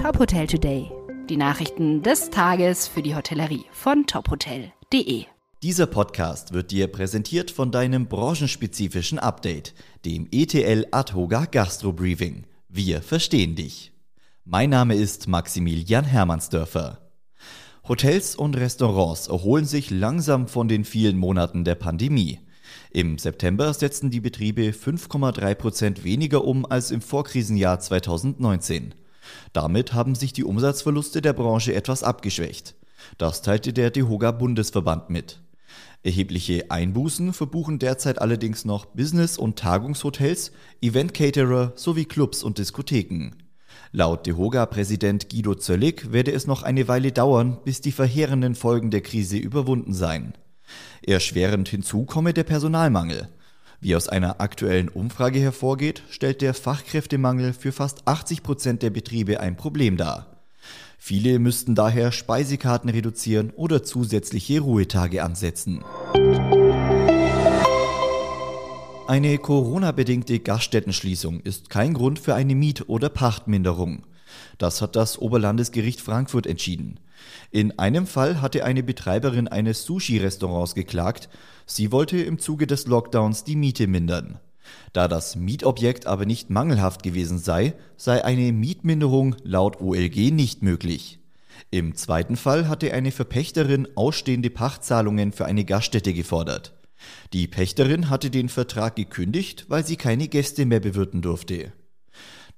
[0.00, 0.90] Top Hotel Today.
[1.28, 5.26] Die Nachrichten des Tages für die Hotellerie von tophotel.de.
[5.62, 9.74] Dieser Podcast wird dir präsentiert von deinem branchenspezifischen Update,
[10.06, 12.46] dem ETL Adhoga Gastro Briefing.
[12.70, 13.92] Wir verstehen dich.
[14.46, 17.10] Mein Name ist Maximilian Hermannsdörfer.
[17.86, 22.38] Hotels und Restaurants erholen sich langsam von den vielen Monaten der Pandemie.
[22.90, 28.94] Im September setzten die Betriebe 5,3 Prozent weniger um als im Vorkrisenjahr 2019.
[29.52, 32.74] Damit haben sich die Umsatzverluste der Branche etwas abgeschwächt.
[33.18, 35.40] Das teilte der DEHOGA Bundesverband mit.
[36.02, 43.32] Erhebliche Einbußen verbuchen derzeit allerdings noch Business- und Tagungshotels, Event-Caterer sowie Clubs und Diskotheken.
[43.92, 49.02] Laut DEHOGA-Präsident Guido Zöllig werde es noch eine Weile dauern, bis die verheerenden Folgen der
[49.02, 50.34] Krise überwunden seien.
[51.02, 53.28] Erschwerend hinzu komme der Personalmangel.
[53.82, 59.40] Wie aus einer aktuellen Umfrage hervorgeht, stellt der Fachkräftemangel für fast 80 Prozent der Betriebe
[59.40, 60.26] ein Problem dar.
[60.98, 65.82] Viele müssten daher Speisekarten reduzieren oder zusätzliche Ruhetage ansetzen.
[69.08, 74.04] Eine Corona-bedingte Gaststättenschließung ist kein Grund für eine Miet- oder Pachtminderung.
[74.58, 77.00] Das hat das Oberlandesgericht Frankfurt entschieden.
[77.50, 81.28] In einem Fall hatte eine Betreiberin eines Sushi-Restaurants geklagt,
[81.66, 84.38] sie wollte im Zuge des Lockdowns die Miete mindern.
[84.92, 91.18] Da das Mietobjekt aber nicht mangelhaft gewesen sei, sei eine Mietminderung laut OLG nicht möglich.
[91.70, 96.72] Im zweiten Fall hatte eine Verpächterin ausstehende Pachtzahlungen für eine Gaststätte gefordert.
[97.32, 101.72] Die Pächterin hatte den Vertrag gekündigt, weil sie keine Gäste mehr bewirten durfte.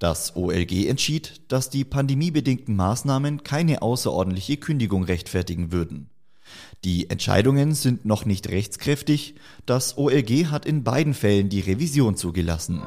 [0.00, 6.08] Das OLG entschied, dass die pandemiebedingten Maßnahmen keine außerordentliche Kündigung rechtfertigen würden.
[6.84, 9.34] Die Entscheidungen sind noch nicht rechtskräftig,
[9.66, 12.80] das OLG hat in beiden Fällen die Revision zugelassen.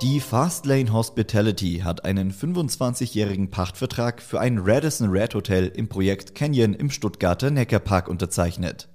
[0.00, 6.72] Die Fastlane Hospitality hat einen 25-jährigen Pachtvertrag für ein Radisson Red Hotel im Projekt Canyon
[6.72, 8.88] im Stuttgarter Neckarpark unterzeichnet.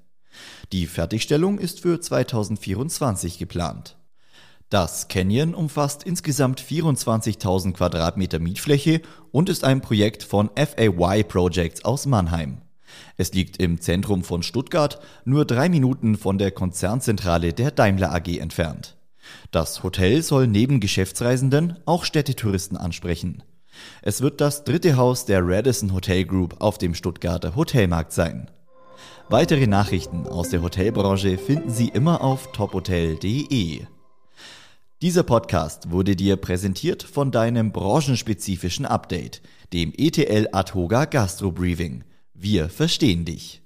[0.71, 3.98] Die Fertigstellung ist für 2024 geplant.
[4.69, 12.05] Das Canyon umfasst insgesamt 24.000 Quadratmeter Mietfläche und ist ein Projekt von FAY Projects aus
[12.05, 12.61] Mannheim.
[13.17, 18.37] Es liegt im Zentrum von Stuttgart, nur drei Minuten von der Konzernzentrale der Daimler AG
[18.37, 18.95] entfernt.
[19.49, 23.43] Das Hotel soll neben Geschäftsreisenden auch Städtetouristen ansprechen.
[24.03, 28.51] Es wird das dritte Haus der Radisson Hotel Group auf dem Stuttgarter Hotelmarkt sein.
[29.29, 33.85] Weitere Nachrichten aus der Hotelbranche finden Sie immer auf tophotel.de.
[35.01, 42.03] Dieser Podcast wurde dir präsentiert von deinem branchenspezifischen Update, dem ETL Adhoga Gastro Briefing.
[42.33, 43.61] Wir verstehen dich.